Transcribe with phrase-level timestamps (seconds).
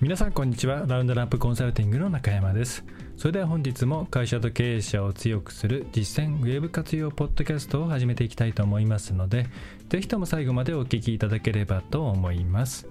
[0.00, 0.84] 皆さんこんにちは。
[0.86, 2.84] ラウンドナップコンサルティングの中山です。
[3.16, 9.48] それでは本日も会社と経営者を強くする実践ウェブ活用ポッドキャストを始めていきたいと思いますので
[9.88, 12.86] ぜひとも最後までお聞きいただければと思います。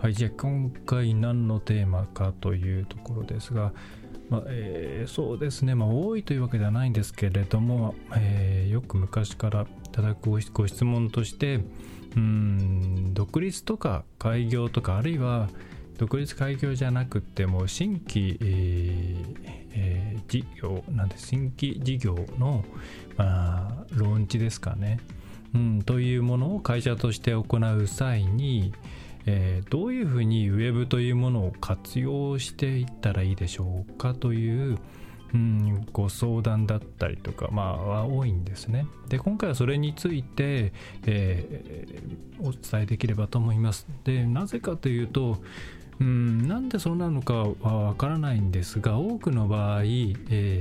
[0.00, 3.72] はいじゃあ今回何のテーマかというところですが
[4.28, 11.60] まあえー、そうですね、まあ、多いというわけではないんですけれども、えー、よく昔からいただくご質問として
[12.16, 15.48] うん独立とか開業とかあるいは
[16.00, 19.36] 独立開業じゃなくても新規、えー
[19.74, 22.64] えー、事業なんで新規事業の、
[23.18, 24.98] まあ、ローンチですかね、
[25.54, 27.44] うん、というものを会社として行
[27.76, 28.72] う際に、
[29.26, 34.78] えー、どういうふうにウェブというものを活用していったらいいでしょうかという、
[35.34, 38.86] うん、ご相談だったりとか、まあ、は多いんですね。
[39.10, 40.72] で、今回はそれについて、
[41.04, 43.86] えー、お伝えできればと思います。
[44.04, 45.42] で、なぜかというと、
[46.00, 49.84] うん、なんでそうなのかはわからないんですが多くの場合、え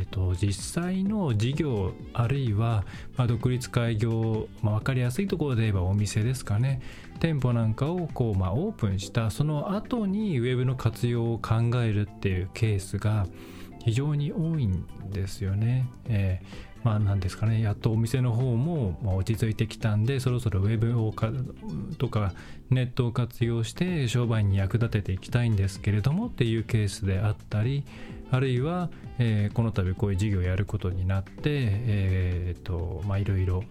[0.04, 2.84] ーと、実際の事業あるいは、
[3.16, 6.82] まあ、独立開業、まあ、分かりやすいところで言えばお店ですかね
[7.22, 13.26] 店舗なんかをこう、まあ、オープンしたその後にウェブの活用を考えるっていうケースが
[13.86, 15.88] 非常に多いんですよね。
[16.06, 17.62] えーまあなんですかね。
[17.62, 21.32] やっとお店の方も落ち着いてきたんでそろそろウェブをか
[21.98, 22.34] とか
[22.70, 27.84] ネットを活用して商売に役立てていきたいんですけれどもっていうケースであったり
[28.32, 33.64] あるいは、えー、この度こういう事業をやることになって、えーとまあ、いろいろ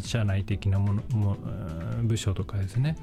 [0.00, 1.36] 社内的なものも
[2.02, 2.96] 部署とかですね。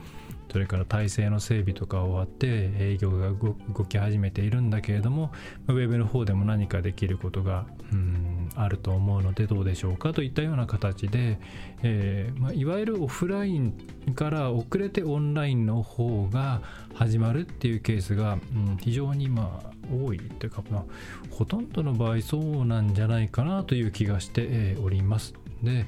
[0.51, 5.31] それから体制の整備とか終わって営業が動き始めているんだけれども
[5.69, 11.39] ウェブの方でも何かできることがうんあると思うのでどうでしょうかといったような形で、
[11.83, 13.73] えーまあ、いわゆるオフライン
[14.15, 16.61] から遅れてオンラインの方が
[16.93, 20.83] 始まるっていうケースが、うん、非常にまあ多いというか、まあ、
[21.29, 25.33] ほとんどの場合そうなんじゃないかなという気がしております。
[25.63, 25.85] で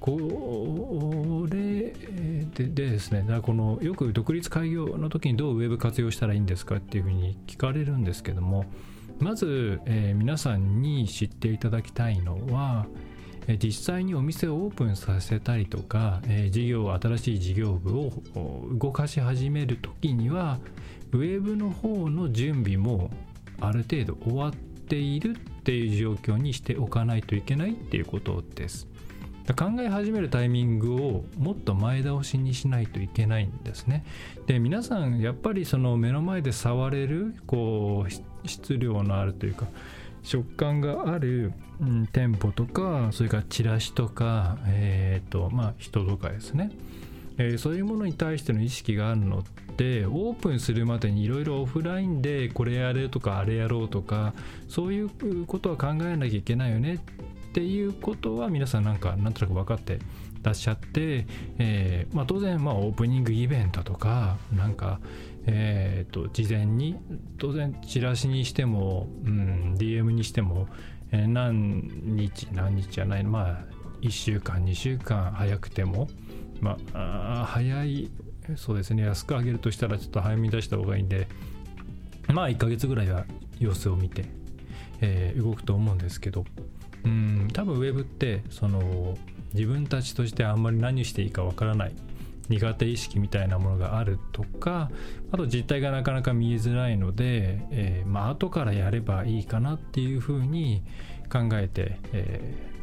[0.00, 1.94] これ
[2.52, 8.66] でですね、だこのよく独立開業の時にどうウェブ活用したらいいんですかっていうふうに聞かれるんですけども、
[9.20, 12.86] まず、えー、皆さんに知っていただきたいのは、
[13.46, 18.12] え実際にお店をオープンさせたりとか、えー、事業新しい事業部を
[18.72, 20.58] 動かし始める時には
[21.12, 23.10] ウェブの方の準備も
[23.60, 28.88] ある程度終わっているっていう状況にしておかないといけないっていうことです。
[29.52, 34.04] 考え始めるタイミングをもっと前倒しにしないといけないんですね。
[34.46, 39.66] で皆さんやっぱりその目の前で触れるこう質量のあるというか
[40.22, 46.70] 食感がある、うん、店舗とかそれからチラシとか、えーとまあ、人とかですね、
[47.36, 49.42] えー、そういうものに対しての意識があるのっ
[49.76, 54.32] てオープンするまでにいろいろオフラインでこれやれとかあれやろうとか
[54.68, 56.98] そういうことは考えなきゃいけないよねっ
[57.54, 60.00] ていうことは皆さんなんかなんとなく分かって
[60.42, 61.26] らっしゃって、
[61.58, 65.00] えーまあ、当然まあオープニングイベントとかなんか
[65.46, 66.96] えーと、事前に
[67.38, 70.68] 当然チラシにしても、うん、DM にしても、
[71.12, 73.64] えー、何日何日じゃないまあ
[74.00, 76.08] 1週間2週間早くても
[76.60, 78.10] まあ早い
[78.56, 81.28] そうですね安く上げるとしたらちょっと早めに出した方がいいんで
[82.32, 83.26] まあ1ヶ月ぐらいは
[83.58, 84.24] 様子を見て、
[85.00, 86.44] えー、動くと思うんですけど
[87.04, 89.16] うん多分ウェブってその
[89.52, 91.92] 自分たちとしてあんまり何していいかわからない
[92.48, 94.90] 苦手意識みたいなものがあるとか
[95.32, 100.82] あと実態がなかなか見えづらいので、えー、まあ後からやればいいかなっていうふうに
[101.32, 102.73] 考えて、えー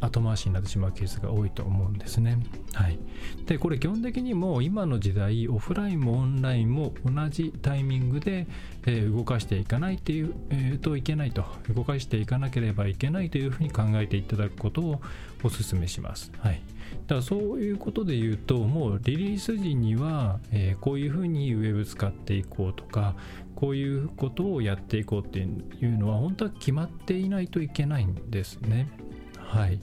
[0.00, 2.38] 後回しになってしまうケースが多いと思うんですね。
[2.74, 2.98] はい、
[3.46, 8.46] でこれ基本的にも今の時代オフラインもオンラインも同じタイミングで、
[8.86, 15.00] え、動かしていかないっていう、えー、といけないと動かしていかなければいけないというふうに考えていただくことを
[15.42, 16.30] お勧めします。
[16.38, 16.60] はい、
[17.06, 23.16] だからそういうことで言うともうリリース時には、え、こういうふうにウェブ使っていこうとか
[23.56, 25.42] こういうことをやっていこうってい
[25.86, 28.88] うのは本当は決まっていないといけないんですね。
[29.48, 29.80] はい、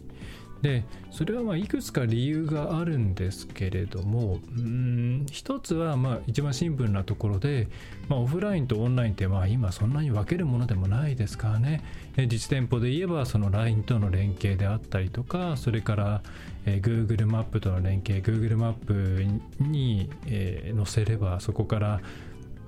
[0.61, 7.67] でそれはまあいくつか理由があるんですけれどもうん一つはまあ一番シンプルなところで、
[8.07, 11.83] まあ、オフラインとオンラインってまあ今そんなに分けるものでもないですからね
[12.27, 16.21] 実店舗で言えばその LINE との連携であったりとかそれから、
[16.65, 19.25] え、Google マップとの連携 Google マップ
[19.59, 22.01] に、え、載せればそこから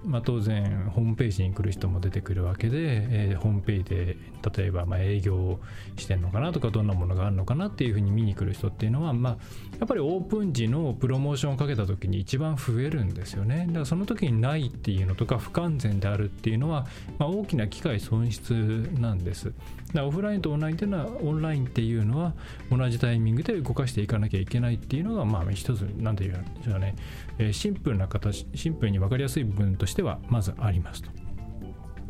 [0.08, 4.18] まあ、当然ホームページに来る人も出てくるわけで、えー、ホームページで
[4.56, 5.60] 例えばま営業
[5.98, 9.38] してんのかなとかどんなものがあるのかなっていうふうに見に来る人っていうのは、まあ、
[9.80, 13.66] やっぱりオープン時のプロモーションをかけた時に一番増えるんですよね。
[13.68, 16.88] だからその時にないっていうのとか不完全であるっていうのは、
[17.20, 19.54] まあ、大きな機会損失なんです。
[19.96, 22.34] オフラインとオンラインっていうのはオンラインっていうのは
[22.70, 26.96] 同じタイミングで動かしていかなきゃいけないっていうのがまあ一つ何て言うんでしょうね、
[27.40, 31.10] え、シンプルな形シンプルに分かりやすい部分としてはまずありますと。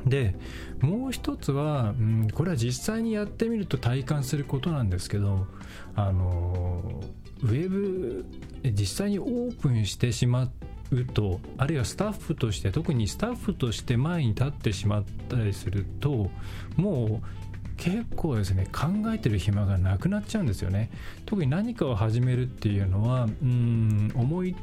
[0.06, 0.36] で
[0.80, 5.48] もう一つは、うん、これは実際にやってみると体感することなんですけど
[5.96, 7.02] あの
[7.42, 8.26] ウェブ
[8.64, 10.50] 実際にオープンしてしま
[10.92, 16.30] うとあるいはスタッフとして特にスタッフとして前に立ってしまったりすると
[16.78, 17.47] もう
[17.78, 20.90] 結構ですね考えてる暇がなくなっちゃうんですよね。
[21.26, 24.56] 特に何かを始めるっていうのはうん思い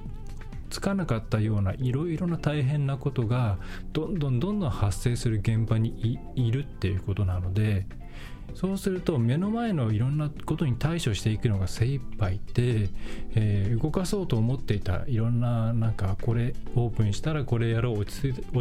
[0.71, 3.59] つかなかったようないろいろな大変なことが
[3.93, 7.87] どんどんどんどん発生する現場にいるっていうことなので
[8.55, 12.89] そうすると目の前のいろんなことに対処していくのが精一杯で、
[13.35, 18.13] えー、動かそうと思っていたいろんななんかこれオープンしたらこれやろう落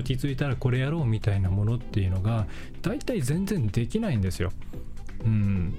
[0.03, 2.47] ち着いたらこれやろうみたいなものっていうのが
[2.81, 4.51] 大体全然できないんですよ。
[5.25, 5.74] うん、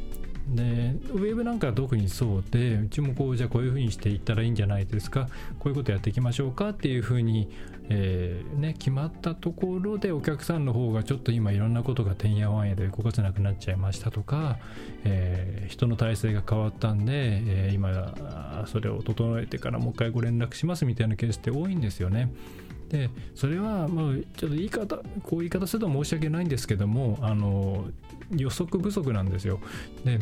[0.48, 7.48] でウェブなんかは特にそうでうちもこうじゃあこういうふうにしていったらいいんじゃないですかこういうことやっていきましょうかっていうふうに、
[7.88, 14.58] えー、ね、決まったところでお客さんの方がちょっと今いろんなことがてんやわんやで動かせなくなっちゃいましたとか、
[15.04, 18.14] えー、人の体制が変わったんで、えー、今
[18.66, 22.30] それを整えてからもう一回ご連絡しますみたいなケースって多いんですよね。
[22.94, 27.86] でそれはまあちょっと言い方こう言い方すると申し訳ないんですけどもあの
[28.30, 29.60] 予測不足なんですよ。
[30.04, 30.20] で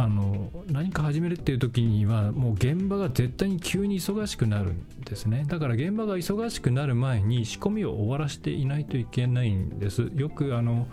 [0.00, 10.86] あの何か始めるっていう時にはもう現場が絶対に急に忙しくなるんですねだから現場が忙しくなる前に仕込みを終わらせていないといけないんですよくあの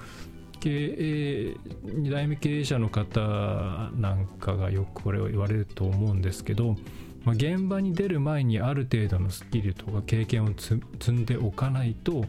[0.59, 3.21] 経営2代目経営者の方
[3.95, 6.75] なんかがよくこれを言われると思うんですけど
[7.25, 10.79] まあ、現場に出る前にある程度のスキルとか経験を積
[11.11, 12.25] んでおかないと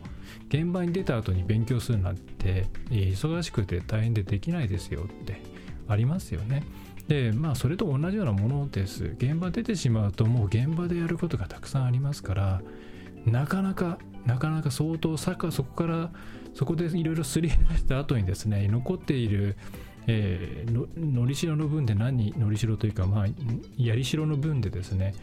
[0.48, 5.42] 現場に出た後に勉強するなんて忙しくて大変でできないですよって
[5.86, 6.64] ありますよね。
[7.08, 9.04] でまあそれと同じようなものです。
[9.18, 12.62] 現場出てしまうともう現場でやることがたくさんありますから
[13.26, 16.10] なかなかなかなか相当サッカーそこから
[16.54, 19.56] そこでいろいろすり減らした後にですね残っている
[20.06, 23.26] えー、ののりしろの分で何のりしろというか、まあ、
[23.76, 25.14] やりしろの分でですね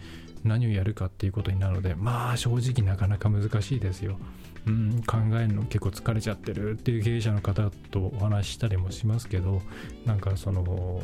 [0.44, 4.18] 何をやるかっていうことになるのでまあ正直なかなか難しいですよ。
[4.66, 9.62] うん、考えるの結構疲れちゃってるっていう経営者の方とお話ししたりもしますけど
[10.06, 11.02] なんかその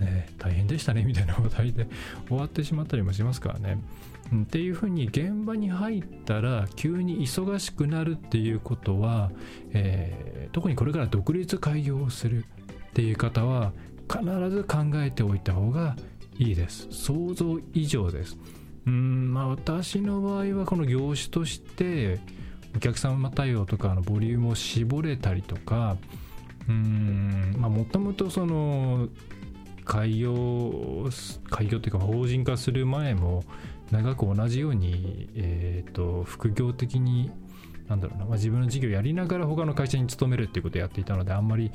[0.00, 1.88] ね大変でしたねみたいな話題で
[2.26, 3.78] 終わってしまったりもしますからね。
[4.32, 9.30] うん、っていうふうに現場に入ったら急に忙しくなるっていうことは、
[9.72, 12.44] えー、特にこれから独立開業をする
[12.96, 13.74] っていう方は
[14.10, 15.96] 必ず考えておいた方が
[16.38, 16.88] いいです。
[16.90, 18.38] 想像以上です。
[18.86, 22.20] うんまあ私の場合はこの業種として
[22.74, 25.98] お客様対応とかのボリュームを絞れたりとか
[26.70, 29.08] うんまあもともとその
[29.84, 31.10] 開業
[31.50, 33.44] 開業というか法人化する前も
[33.90, 37.30] 長く同じように、えーと副業的に
[37.88, 41.70] なんだろうな、まあ、自分の事業やりながら他の会社に勤めるっていうことをやっていたのであんまり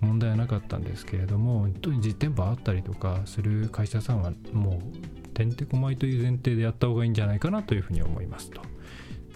[0.00, 8.62] 問題はなかったんですけれども本当に実店舗あったりとかする会社さんはもうてんてこまいという前提でやった方がいいんじゃないかなというふうに思いますと。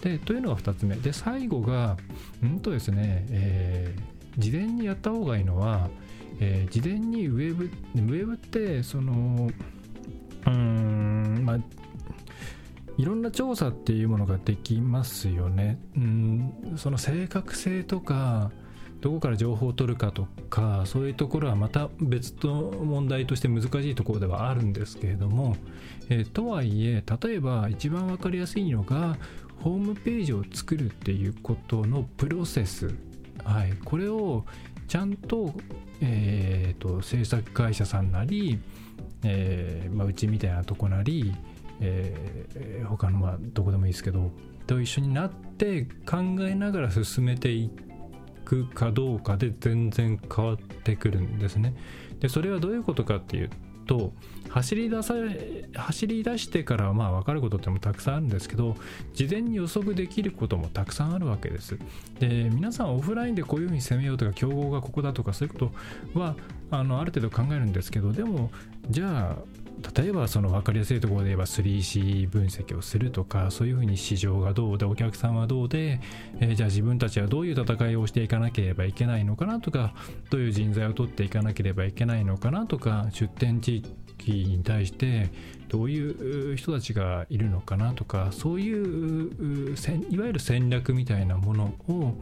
[0.01, 1.95] でというのが2つ目で最後が
[2.41, 5.89] うんとですね、えー、事前にやった方がいいのは、
[6.39, 9.51] えー、事前にウェブウェブってその
[10.47, 11.59] うんまあ
[12.97, 15.79] いろんな調査っていうものができますよね。
[15.95, 18.51] うん、その正確性とか
[19.01, 25.55] どこから情報を取るかとかそういうところはまた別の問題として難しいところではあるんですけれども、
[26.09, 29.17] えー、とはいえ例えば一番分かりやすいのが
[29.61, 32.93] ホームページを作るっていうことのプロセス、
[33.43, 34.45] はい、これを
[34.87, 35.53] ちゃんと,、
[36.01, 38.59] えーと、制作会社さんなり、
[39.23, 41.33] えーまあ、うちみたいなとこなり
[41.81, 44.31] えー、他のまあどこでもいいですけど
[44.67, 47.69] と一緒になって考えながら進めてい
[48.45, 51.75] くかどうかで全然変わってくるんですね。
[52.19, 53.49] でそれはどういうことかっていう
[53.87, 54.13] と
[54.49, 55.15] 走り出さ
[55.73, 58.75] 走り出してからはまあ分かることってもたくさんあるんですけど
[59.13, 61.77] 事前に予測できることもたくさんあるわけです
[62.19, 65.71] で皆さんオフラインでこういうふうに攻めようとか競合がここだとかそういうこ
[66.13, 66.35] とは
[66.69, 68.51] あのある程度考えるんですけどでも
[68.89, 75.99] じゃあ例えばその分かりやすいところで言えば 3C 分析をするとかそういうふうに市場がどうでお客さんはどうで、
[76.39, 79.93] えー、じゃあ自分たちはどういう戦いをしていかなければいけないのかなとか
[80.29, 83.83] どういう人材を取っていかなければいけないのかなとか出店地
[84.19, 85.29] 域に対して
[85.67, 89.31] どういう人たちがいるのかなとかそういう
[90.09, 92.15] いわゆる戦略みたいなものを、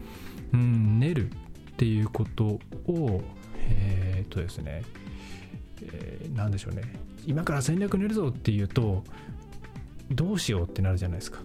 [0.54, 1.34] うん、練るっ
[1.78, 3.22] ていうことを
[3.72, 4.84] えー、っとですね
[5.82, 6.84] えー、何でしょうね。
[7.26, 9.04] 今から戦略練るぞっていうと
[10.12, 11.40] どうしようってなるじゃないですか。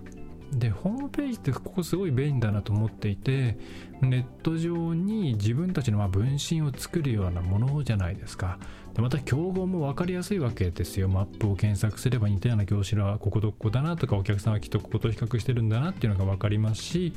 [0.52, 3.59] でホームページってここすごい便利だなと思っていて
[4.00, 8.59] ネット上に自分たちのま分身を作るようなものじゃないですか。
[8.95, 11.09] でまた競合も分かりやすいわけですよ。
[11.09, 17.12] マップを検索すれば似たような業種はこことここだなとかお客さんはきっとここと比較してるんだなっていうのが分かりますし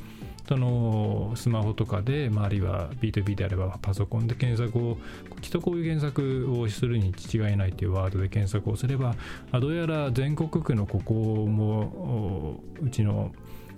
[0.48, 4.96] そのスマホとかで、まあ、あるいは B2B であればパソコンで検索を
[5.42, 9.14] きっとこういう検索をするに違いないというワードで検索をすれば
[9.52, 13.30] どうやら全国区のここもうちの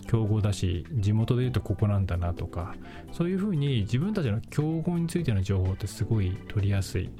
[0.07, 2.77] 競合だし地元で言うとここなんだなとか
[3.13, 7.11] そういうふうに自分たちの競合についての情報ってすごい取りやすい。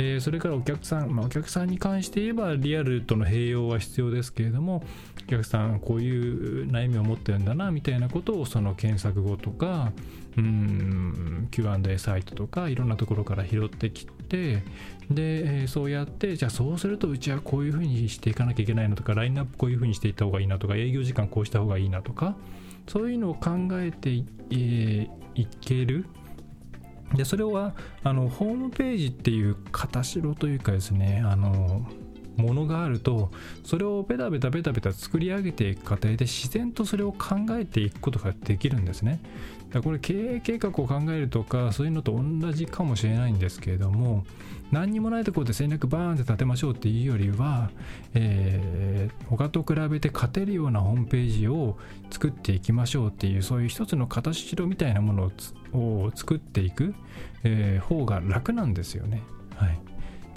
[0.00, 4.84] えー、それからお客さん、まあ、お客さんに関して言えばリアルとの併用は必要ですけれども
[5.24, 9.92] お客さんこういう悩みを持ってるんだなみたいなことをその検索後とか
[10.36, 14.62] うん Q&A サイトとかいろんなところから拾ってきて
[15.10, 22.36] で、え、そうやってじゃあそうするとうちはこういうふうにしていかなきゃいけないのとかラインナップこういうふうにしていった方がいいなとか営業時間こうした方がいいなとか
[22.86, 26.06] そういうのを考えてい,、えー、いける
[27.14, 27.74] でそれは
[28.04, 31.86] あのホームページっていう形ろというかですねあの
[32.36, 33.30] ものがあると
[33.64, 39.20] それをベタベタベタベタ作り上げていく過程で自然とそれを考えていくことができるんですね。
[39.70, 44.24] だこれ経営計画を考えるとかそういうのと同じかもしれないんですけれども
[44.70, 47.70] 何にもないところで戦略バーンって立てましょうっていうよりは、
[48.14, 51.78] えー、他と比べて勝てるようなホームページを
[52.10, 55.32] 作っていきましょうっていうそういう一つの形白みたいなもの
[55.72, 56.94] を作っていく、
[57.44, 59.22] えー、方が楽なんですよね。
[59.56, 59.78] はい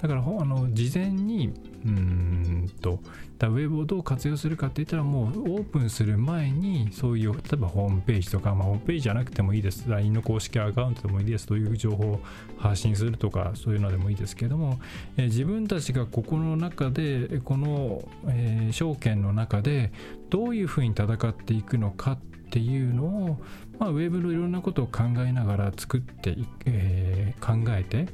[0.02, 1.54] だからあの事前に
[1.84, 2.98] うんと
[3.40, 9.88] ウェブをどう活用するかって言ったらもうオープンする前にそういう例えばホームページとか、まあ、ホームページじゃなくてもいいです。
[9.88, 11.46] LINE の公式アカウントでもいいです。
[11.46, 12.20] という情報を
[12.56, 14.80] 発信するとかそういうのでもいいですけども、
[15.16, 19.92] えー、自分たちがここの中でこの、えー、証券の中で
[20.30, 22.18] どういうふうに戦っていくのかっ
[22.50, 23.38] ていうのを、
[23.78, 28.06] まあ、ウェブのいろんなことを考えながら作って、えー、考えて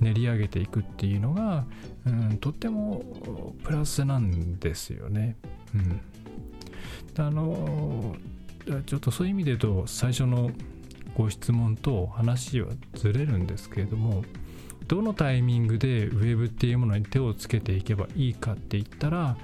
[0.00, 1.64] 練り上げていくっていうのが、
[2.06, 5.36] うん、とってもプラスなんですよね。
[5.74, 6.00] うん、
[7.16, 8.16] あの
[8.86, 10.50] ちょっとそういう意味で言うと最初の
[11.16, 14.24] ご質問と話はずれるんですけれども
[14.88, 19.36] どのタイミングでウェブっていうものに手をつけていけばいいかって言ったら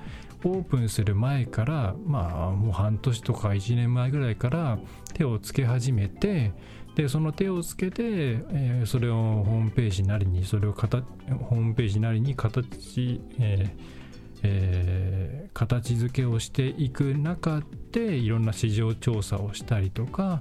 [0.44, 4.78] オープンする前からまあもう半年とか1年前ぐらいから
[5.14, 6.52] 手をつけ始めて
[6.94, 14.00] でその手をつけて、えー、それをホームページなりにそれをホームページなりに形、えー
[14.42, 20.40] えー、形付けをしていく中でいろんな市場調査をしたりとか、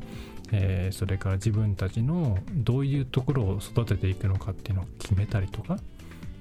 [0.52, 5.78] えー、それから自分たちのどういうところを育てていくのかっていうのを決めたりとか、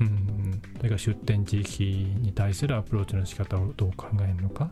[0.00, 1.84] うん、それから出店地域
[2.20, 4.70] に対するアプローチの仕方をどう考えるのか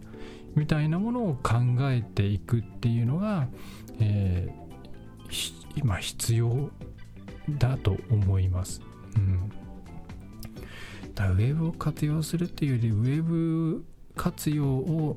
[0.55, 1.55] みたいなものを考
[1.90, 3.49] えていくっていうのが、
[4.00, 4.65] えー
[5.75, 6.71] 今必要
[7.59, 8.80] だと思います。
[9.16, 9.50] うん、
[11.14, 15.16] だウェブを活用するっていうよりウェブ活用を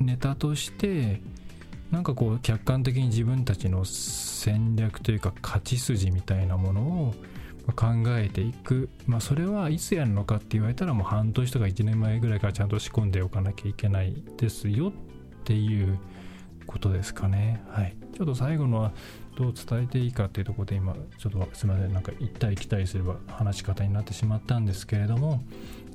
[0.00, 1.20] ネタとして
[1.90, 7.14] なんかこう客観的に自分たちの戦略というか勝ち筋みたいなものを
[7.72, 7.86] 考
[8.18, 14.92] えていく、まあ、それはいつやるのかって言われたらもう半年とか1年前ぐらいからちゃんと仕込んでおかなきゃいけないですよっ
[15.44, 15.98] ていう
[16.66, 17.62] ことですかね。
[17.68, 18.92] はい、ちょっと最後のは
[19.36, 25.42] どう伝えていいかっていうところで今ちょっとすみませんなんか行ったり来たりすれば話し方になってしまったんですけれども、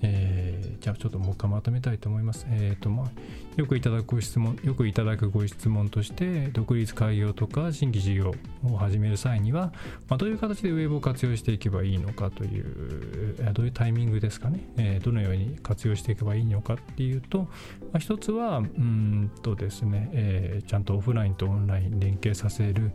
[0.01, 2.45] えー、じゃあちょっともう一回まとめたいと思います。
[2.49, 3.09] えーとまあ、
[3.55, 8.33] よくいただくご質問よくいただくご質問として独立開業とか新規事業
[8.65, 9.73] を始める際には、
[10.07, 17.47] まあ、どういう形でウェブを活用していけばいいのかというどういうタイミングですかね、えー、どのように活用していけばいいのかっていうと、ま
[17.93, 22.91] あ、一つはうんとですね、えー、ちゃんとオフラインとオンライン連携させる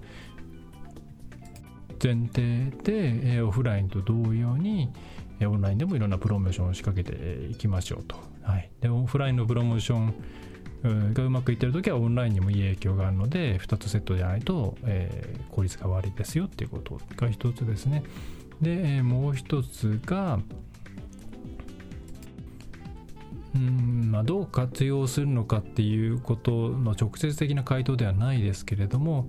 [2.05, 4.93] 前提で、え、オフラインと同様に、
[5.41, 8.17] えオンラインでもいろんなプロモーションを仕掛けていきましょうと。
[8.43, 18.05] はい、でオフラインのプロモーションがうまくいってる時はオンラインにもいい影響があるので2つセットじゃないと、え、効率が悪いですよっていうことが1つですね。
[18.61, 20.39] で、えもう1つが、
[23.55, 29.27] うんまあ、どう活用するのかっていうことの直接的な回答ではないですけれども、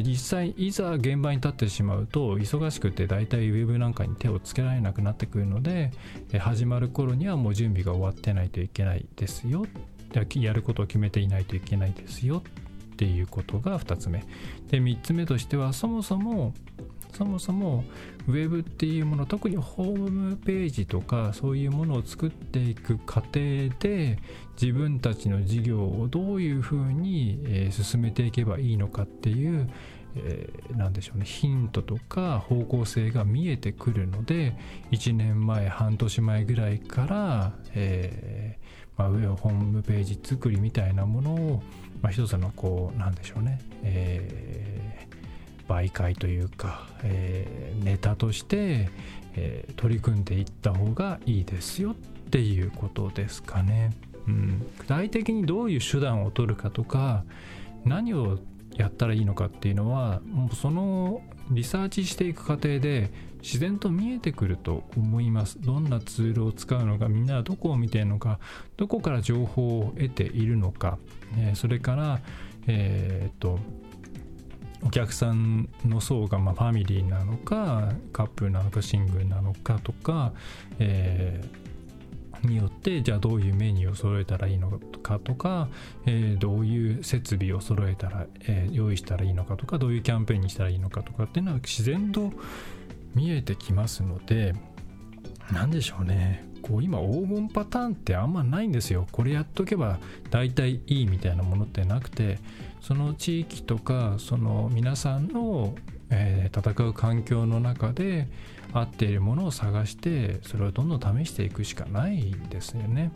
[0.00, 5.92] 実際いざ現場に立ってしまうと忙しくて大体ウェブなんかに手をつけられなくなってくるので、
[6.38, 9.66] 始まる頃にはもう準備が終わってないといけないですよ。
[10.34, 12.42] やることを決めていないといけないですよ
[12.92, 14.24] っていうことが2つ目。
[14.70, 16.54] で3つ目としてはそもそも
[17.12, 17.84] そもそも
[18.28, 24.18] ウェブっていうもの特にホームページとかそういうものを作っていく過程で
[24.60, 29.68] 自分たちの事業をどういうふうに、進めていけばいいのかっていう、
[30.14, 34.54] えー、何でしょうねヒントとか方向性が見えてくるので
[34.90, 38.62] 1年前半年前ぐらいから、えー
[38.98, 41.62] まあ、ホームページ作りみたいなものを、
[42.02, 45.08] まあ、一つのこうなんでしょうね、え
[45.72, 48.90] 媒介というか、えー、ネタとして、
[49.34, 51.94] えー、取り組んでいった方がいいですよっ
[52.30, 53.92] ていうことですかね。
[54.28, 57.24] うん、具体的にどういう手段を取るかとか
[57.84, 58.38] 何を
[58.76, 63.10] やったらいいのかっていうのはもうそのリサーチしていく過程で
[63.42, 65.60] 自然と見えてくると思います。
[65.60, 68.38] どんなツールを使うのかみんなはどこを見てるのか
[68.76, 70.98] どこから情報を得ているのか、
[71.36, 72.20] えー、それから
[72.68, 73.58] えー、っと
[74.84, 80.32] お客さんの層がまファミリーなのかカップルなのかシングルなのかとか、
[80.78, 84.70] えー、によってじゃあどういうメニューを揃えたらいいの
[85.02, 85.68] かとか、
[86.06, 92.32] えー、どういう設備を揃えたら、えー、用意したらいいのかとかどういうキャンペーンにしたらいいのかとかっていうのは自然と
[93.14, 94.54] 見えてきますので
[95.52, 96.51] 何でしょうね。
[96.62, 99.98] こう今黄金パターンってあんまないんですよこれやっとけば
[100.30, 102.38] 大体いいみたいなものってなくて
[102.80, 105.74] その地域とかその皆さんの、
[106.10, 108.28] えー、戦う環境の中で
[108.72, 113.12] 合っているものを探してそれをどんどん試していくしかないんですよね。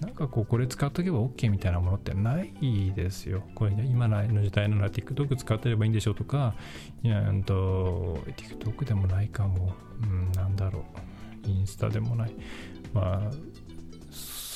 [0.00, 3.42] なんかこうこれ使っとけば OK みたいなものってないですよ。
[3.54, 6.54] これ、ね、今の時代なら TikTok 使ってればいいんでしょうとか、
[7.02, 10.84] いや、うんと、TikTok でもないかも、うん、なんだろ
[11.46, 12.34] う、インスタでもない。
[12.92, 13.30] まあ、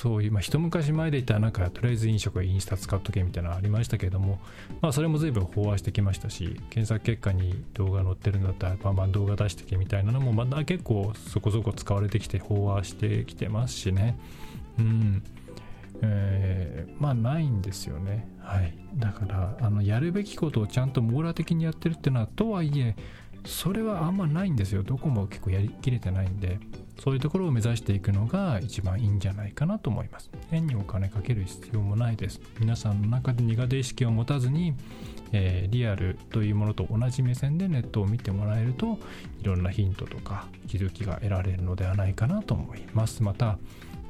[0.01, 4.39] そういう、まあ、一昔前で言ったらなんかとりあえず飲食はインスタ使っとけみたいなのありましたけれども、
[4.81, 14.19] まあ、それも随分飽和してきましたし検索結果に動画載ってるんだったらバンバン動画出してけみたいなのもまだ結構そこそこ使われてきて飽和してきてますしね。
[14.79, 15.23] うん。
[16.03, 18.27] えー、まあないんですよね。
[18.39, 18.73] はい。
[18.95, 22.97] だからあのやるべきことをちゃんと網羅的にやってるっていうのはとはいえ
[23.45, 24.83] それはあんまないんですよ。
[24.83, 26.59] どこも結構やりきれてないんで。
[27.03, 30.31] そういうところを目指していくのが一番いいんじゃないかなと思います。
[30.51, 32.43] 変にお金かける必要もないです。
[32.59, 34.75] 皆さんの中で苦手意識を持たずに、
[35.33, 38.99] えー、リアルというものと同じ目線でネットを見てもらえると
[39.41, 43.23] いろんなヒントとか気づきが得られるのではないかなと思います。
[43.23, 43.59] また、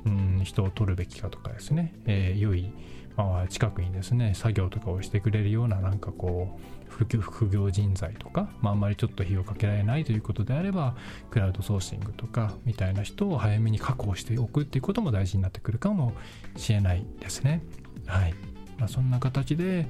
[0.07, 2.73] うん人を取るべきかとかですね、えー、良い、
[3.17, 10.97] まあ、近くにですね作業とかをしてくれるようななんかこう副業人材とか、まあ、あんまりちょっと費用かけられないということであれば
[11.31, 16.13] クラウドソーシングとかみたいな人を早めに確保しておくっていうことも大事になってくるかも
[16.57, 17.63] しれないですね。
[18.07, 18.50] はい
[18.81, 19.87] まあ、そんな形で、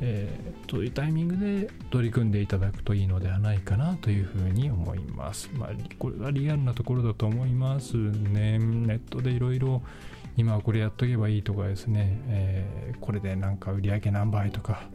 [0.00, 5.48] えー、というタイミングで取り組んでいただくといいのではないかなというふうに思います。
[5.54, 8.58] まあ、これはリアルなところだと思いますね。
[8.58, 9.82] ネットでいろいろ
[10.36, 14.88] 今はこれやっとけばいいとかですね、えー、これでなんか売り上げ何倍とか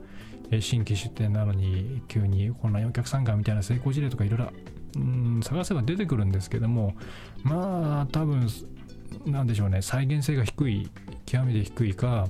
[0.49, 4.51] え、新規出店なのに急にこんなお客さんがみたいな成功事例とかいろいろ
[5.43, 6.95] 探せば出てくるんですけども
[7.43, 8.47] まあ多分
[9.25, 10.89] なんでしょうね再現性が低い
[11.25, 12.27] 極めて低いか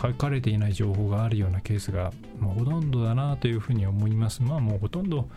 [0.00, 5.28] 書かれていない情報があるようなケースが、まあ、ほとんどだなというふうに思いますまあもうほとんどほ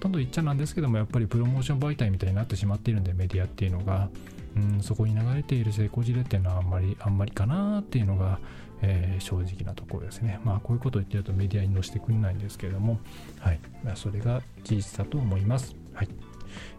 [0.00, 4.08] とんど言っちゃなんですけどもやっぱりプロモーション媒体みたいになってしまっているんでメディアっていうのが
[4.56, 8.38] うんそこに流れている成功事例っていうのはあんまりあんまりかなっていうのが
[8.82, 10.40] えー、正直なところですね。
[10.44, 13.00] まあ、こういうことを言ってるとメディアに載せてくれないんですけども、
[13.40, 13.60] はい。
[13.82, 15.74] まあ、それが事実だと思います。
[15.94, 16.08] はい。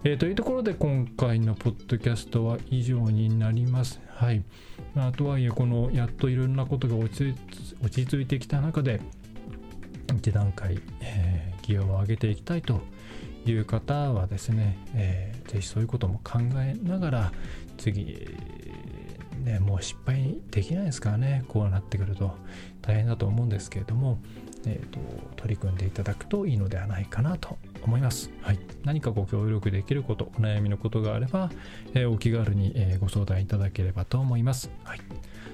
[0.03, 3.99] えー、というところで今回のポッドキャストは以上になります。
[4.07, 4.43] はい。
[4.95, 7.35] まあ、とはいえ、このやっといろんなことが落ち
[8.05, 9.01] 着いてきた中で、
[10.15, 12.81] 一段階、えー、ギアを上げていきたいと
[13.45, 17.31] いう方はですね、えー、ぜひそういうことも考えながら、
[17.77, 18.27] 次、
[19.43, 22.35] ね、もう失敗できないですからねこうなってくると
[22.81, 24.19] 大変だと思うんですけれども、
[24.65, 24.99] えーと、
[25.37, 28.31] 取り組んでいただくといいのではないかなと思います。
[28.41, 31.49] はい、何かご協力できること、お悩みのことがあれば、
[31.93, 34.71] えー、お気軽に、えー、ご相談いただければと思います。
[34.83, 34.99] はい、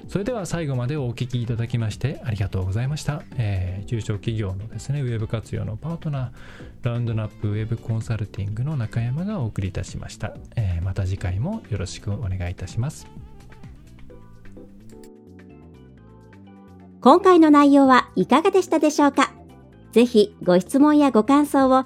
[0.07, 3.23] それでは最後までお聞きいただきましてありがとうございました。
[3.38, 10.35] えー、中小企業のですね、ウェブ活用のパートナー、ラウンドナップウェブコンサルティングの中山がお送りいたしました。
[10.55, 13.07] えー、また次回もよろしくお願いいたします。
[17.01, 19.31] 今回の内容はいかがでしたでしょうか？
[19.91, 21.85] ぜひご質問やご感想を